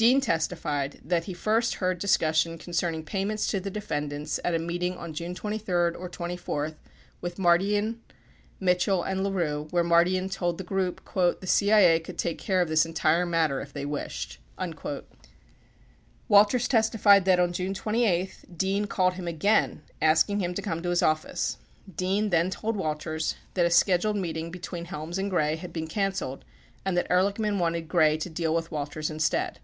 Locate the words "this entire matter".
12.70-13.60